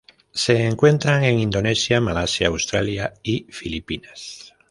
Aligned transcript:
Se 0.33 0.65
encuentran 0.65 1.23
en 1.25 1.37
Indonesia, 1.37 2.01
Malasia, 2.01 2.47
Australia 2.47 3.13
y 3.21 3.43
Filipinas. 3.51 4.51